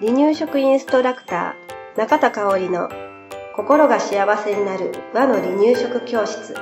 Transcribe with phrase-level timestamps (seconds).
[0.00, 2.88] 離乳食インストラクター中田香織の
[3.56, 6.54] 心が幸せになる和の離乳食教室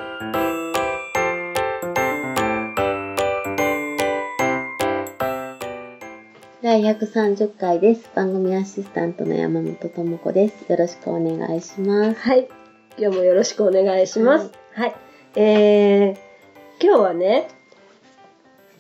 [6.61, 8.11] 第130回です。
[8.15, 10.71] 番組アシスタントの山本智子です。
[10.71, 12.21] よろしくお願いします。
[12.21, 12.49] はい
[13.01, 14.97] 今日もよろしくお願いしますはい、
[15.37, 16.17] えー、
[16.85, 17.49] 今日はね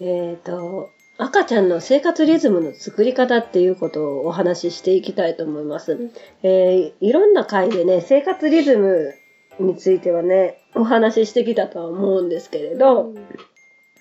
[0.00, 0.90] えっ、と
[1.20, 5.96] 赤ちゃんの生活リズムの作り方っていうことをお話ししていきたいと思います。
[5.96, 6.10] ん
[6.44, 9.14] えーいろんな回でね、生活リズム
[9.58, 13.12] についてはね、お話ししてきたとは思うんですけれど、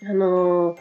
[0.08, 0.78] あのー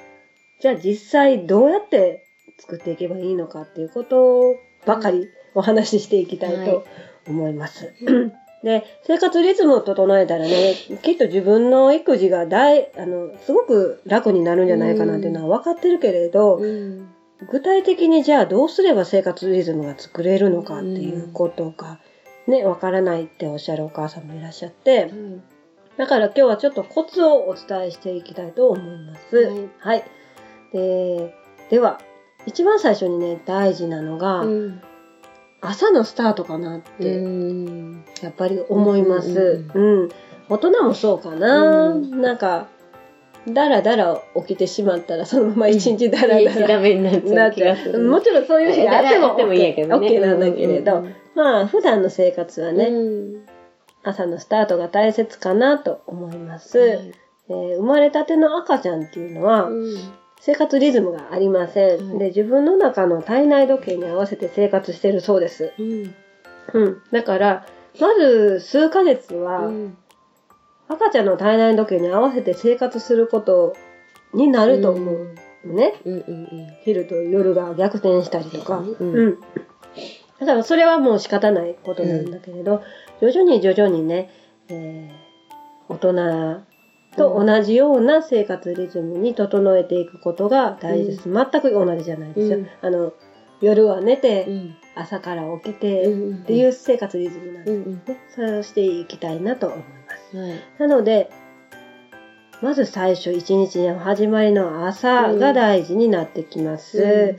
[0.61, 2.27] じゃあ実際どうやって
[2.59, 6.87] 作っていけばいいのかっていうことばかりお話ししていきたいと
[7.27, 7.93] 思います。
[8.63, 17.09] で、生活リズムを整えたらね、きっと自分の育児が大、あの、すごく楽になるんじゃないかなっていうのは分かってるけれど、うん。
[17.51, 21.99] 具体的にじゃあどうすれば生活リズムが作れるのかっていうことが
[22.47, 25.11] ね、わからないっておっしゃるお母さんもいらっしゃって、
[25.99, 29.37] だから今日はちょっとコツをお伝えしていきたいと思います。
[29.37, 29.69] はい。
[29.79, 30.05] はい。
[30.73, 31.35] で、
[31.71, 32.01] では、
[32.47, 34.83] 一番最初にね、大事なのが、うん
[35.69, 38.05] 朝のスタートかなって、うん。
[38.23, 39.69] やっぱり思います。
[39.75, 40.09] ううん。
[40.49, 41.89] 大人もそうかな。
[41.89, 42.21] うん。
[42.21, 42.69] なんか、
[43.49, 48.03] だらだら起きてしまったら、そのまま一日だらだら調べになっちゃう。
[48.05, 49.37] もちろんそういう日があっても。
[49.37, 51.15] OK なんだけれど、うん。
[51.35, 53.47] まあ普段の生活はね、うん。
[54.03, 56.89] 朝のスタートが大切かなと思います、はい。
[57.49, 59.95] えー生まれたての赤ちゃんっていうのは、うん
[60.41, 62.19] 生活リズムがありません、はい。
[62.19, 66.15] で自分の中の体内時計に合わせて生活してるそうです、うん。
[66.73, 67.67] うん、だから
[68.01, 69.97] まず数ヶ月はうん。
[70.89, 73.75] 赤ちゃんの体内時計に合わせて生活すること
[74.35, 75.35] になると思う。
[75.65, 76.49] のね、うんうん
[76.85, 79.13] 昼と夜が逆転したりとか、うん。
[79.13, 79.41] うん。
[80.39, 82.83] だからそれはもう仕方ないことなんだけれど、
[83.21, 84.31] 徐々に徐々にね、
[84.69, 85.27] えー
[85.89, 86.13] 大人
[87.17, 91.23] と同じような生活リズムに整えていくことが大事です。
[91.33, 92.59] 全く同じじゃないですよ。
[92.59, 93.13] うんあの、
[93.61, 98.03] 夜は寝うて、ん朝から起きてうんっていう生活リズムなんですうんうんね。
[98.35, 99.85] そうしていきたいなと思いま
[100.31, 100.37] す。
[100.37, 101.31] はいなので、
[102.63, 107.03] まず最初一日の始まりの朝が大事になってきます。
[107.03, 107.37] うん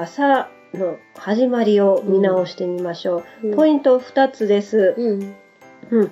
[0.00, 3.48] 朝の始まりを見直してみましょう。
[3.48, 4.94] うんポイント2つです。
[4.96, 5.34] うん
[5.90, 6.10] うん。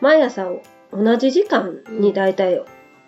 [0.00, 0.50] 毎朝
[0.92, 2.60] 同じ時間にだいたい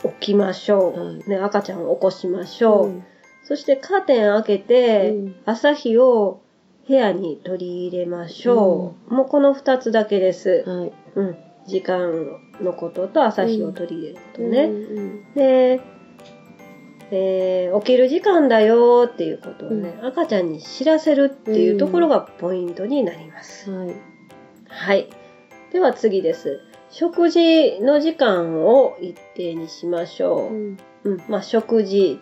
[0.03, 1.00] 起きましょう。
[1.00, 2.87] うんね、赤ちゃんを起こしましょう。
[2.88, 3.04] うん
[3.44, 6.43] そしてカーテン開けて、うん朝日を
[6.87, 9.15] 部屋に取り入れましょう。
[9.15, 10.65] もうこの2つだけです。
[10.66, 11.37] はいうん。
[11.66, 12.26] 時間
[12.60, 14.64] のことと朝日を取り入れることね。
[14.64, 15.81] うんで、
[17.10, 23.70] えー起きる時間だよっていうことをね、赤ちゃんに知らせるっていうところがポイントになります。
[23.70, 23.94] はい
[24.69, 25.09] はい。
[25.72, 26.60] では次です。
[26.93, 30.55] 食事の時間を一定にしましょう。
[30.55, 31.23] うんうん。
[31.27, 32.21] まあ、食事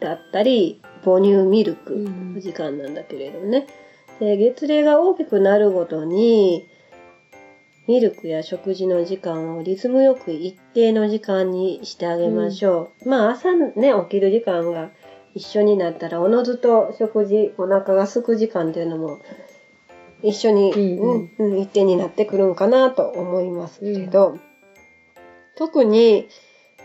[0.00, 3.66] だったり、母乳ミルクうんの時間なんだけれどね。
[4.20, 6.68] で月齢が大きくなるごとに、
[7.88, 13.08] ミルクや食事の時間をリズムよく一定の時間にしてあげましょう。
[13.08, 14.90] まあ朝ね、起きる時間が
[15.34, 19.18] 一緒になったら、おのずと食事、お腹が空く時間っていうのも
[20.24, 21.52] 一緒に、うんうん。
[21.52, 24.38] うん一定になってくるんかなと思いますけど、
[25.56, 26.26] 特に、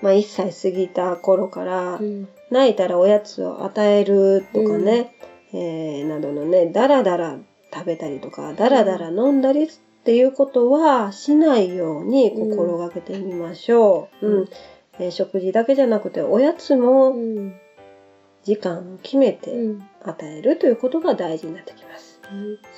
[0.02, 2.28] まあ1歳過ぎた頃から、うん。
[2.52, 5.16] 泣いたらおやつを与えるとかね、
[5.54, 7.38] えーなどのね、だらだら
[7.74, 9.68] 食べたりとか、だらだら飲んだりっ
[10.04, 14.28] ていうことはしないように心がけてみましょう。
[14.28, 14.50] ううんん。
[15.00, 17.54] えー食事だけじゃなくて、おやつもうん。
[18.44, 19.84] 時間を決めてうん。
[20.04, 22.19] 与えるということが大事になってきます。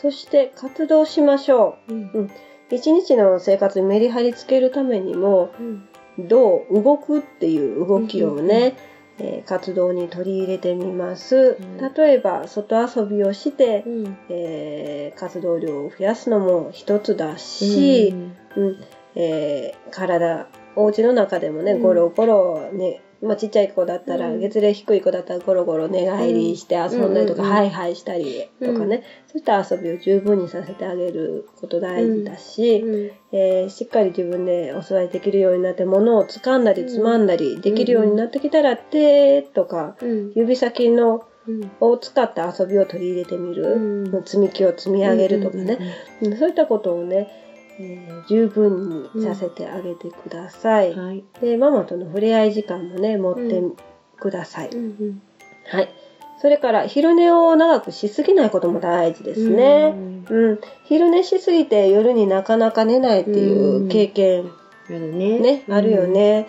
[0.01, 1.93] そして活動しましょう。
[1.93, 2.03] ん。
[2.13, 2.29] う。
[2.69, 6.27] 一日の生活にメリハリつけるためにも、うん。
[6.27, 8.75] どう動くっていう動きをね、
[9.19, 11.57] えー活動に取り入れてみます。
[11.59, 11.93] うん。
[11.93, 14.17] 例えば、外遊びをして、うん。
[14.29, 18.13] えー活動量を増やすのも一つだし、
[18.55, 18.77] うん。
[19.15, 21.81] えー体、お家の中でもね、うん。
[21.81, 24.39] ゴロゴロね、まあ、ちっちゃい子だったら、うん。
[24.39, 33.11] 月齢低い子だったらゴロゴロ寝返りして遊んだりとか、うんハイハイしたりとかね、そういった遊びを十分にさせてあげること大事だし、うん。
[33.31, 40.31] えーしっかり自分でお座りできるようになって物を掴んだりつまんだりできるようになってきたら、手とかうん。
[40.35, 41.71] 指先のうん。
[41.79, 44.23] を使った遊びを取り入れてみる、うん。
[44.25, 45.77] 積み木を積み上げるとかね、
[46.21, 46.37] うん。
[46.37, 47.50] そういったことをね、
[47.81, 50.95] えー十分にさせてあげてください。
[50.95, 53.61] はいでママとの触れ合い時間もね持って
[54.17, 54.69] ください。
[54.69, 55.21] うん
[55.65, 55.89] はい。
[56.41, 59.93] それから昼寝を長くしすぎないことも大事ですね。
[60.29, 60.59] うん。
[60.85, 64.45] 昼寝しすぎて夜になかなか寝ないっていう経験、
[64.89, 65.39] ね。
[65.39, 66.47] ね、あるよね。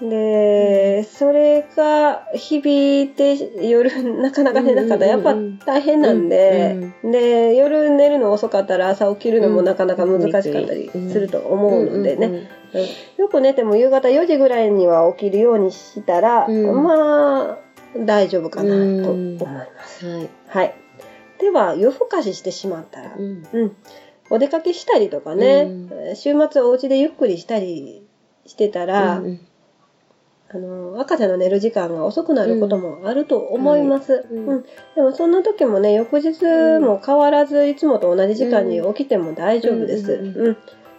[0.00, 3.90] で、それが響いて夜
[4.22, 5.34] なかなか寝なかったらやっぱ
[5.66, 12.48] 大変なんで、で、夜寝るの遅かったら朝起きるのもなかなか難しかったりすると思うのでね。
[13.16, 17.58] よく寝ても夕方4時ぐらいには起きるようにしたら、まあ、
[17.98, 20.06] 大丈夫かなと思います。
[20.06, 20.28] はい。
[20.46, 20.74] はい。
[21.40, 23.46] では、夜更かししてしまったら、うん。
[23.52, 23.72] うん。
[24.30, 25.70] お出かけしたりとかね、
[26.12, 28.02] う週末お家でゆっくりしたり
[28.44, 29.40] してたら、うん
[30.50, 34.26] あの、赤ちゃんの寝る時間が遅くなることもあると思います。
[34.30, 34.62] うんうん。
[34.94, 36.42] でもそんな時もね、翌日
[36.80, 40.12] も変わらずいつもと同じ時間に起きても大丈夫です。
[40.12, 40.56] うんうん。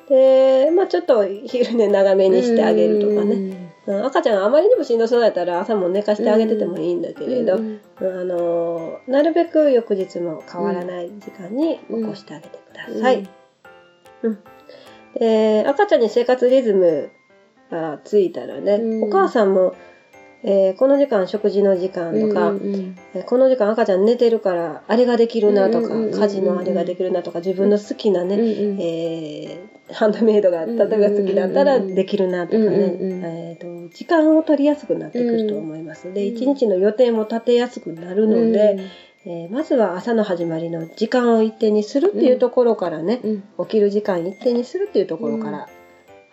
[0.08, 3.36] で、まあちょっと昼寝長めにしてあげるとかね。
[3.36, 3.70] うん
[4.06, 13.28] 赤ちゃんがあまりにもしんどそうだったら朝も寝かしてあげててもいいんだけれど、うんあのなるべく翌日も変わらない時間に起こしてあげてください。
[14.22, 14.38] うん
[15.16, 17.10] で赤ちゃんに生活リズム
[17.70, 19.04] がついたらね、うん。
[19.04, 19.76] お母さんも、
[20.42, 28.82] えーこの時間食事の時間とか、うんうんえーこの時間赤ちゃん寝てるからあれができるなとか、家事のあれができるなとか自分の好きなね、うんうん。
[28.82, 36.14] えーハンドメイドが例えば好きだったらできるなとかね、えーと時間を取りやすくなってくると思います。
[36.14, 36.36] でうん。
[36.36, 38.78] 一日の予定も立てやすくなるので、
[39.26, 43.66] えーまずは朝の始まりの時間を一定にするっていうところからね、うん。
[43.66, 45.68] 起きる時間一定にするっていうところから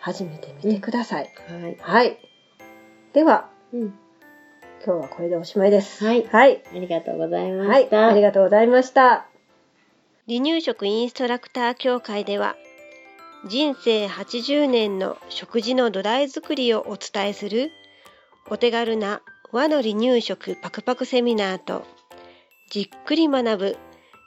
[0.07, 1.29] 始めてみてください。
[1.49, 1.77] はい。
[1.81, 2.17] はい。
[3.11, 3.93] では、うん
[4.85, 6.05] 今日はこれでおしまいです。
[6.05, 6.63] はいはい。
[6.65, 7.83] ありがとうございまはい。
[7.83, 8.07] した。
[8.07, 9.25] ありがとうございました。
[10.29, 12.55] 離乳食インストラクター協会では
[13.49, 17.71] 人生80年の食事の土台作りをお伝えする
[18.49, 19.21] お手軽な
[19.51, 21.85] 和の離乳食パクパクセミナーと
[22.69, 23.77] じっくり学ぶ